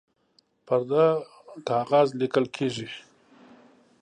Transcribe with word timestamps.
پر 0.65 0.79
ده 0.89 1.05
کاغذ 1.69 2.07
لیکل 2.19 2.45
کیږي 2.55 2.87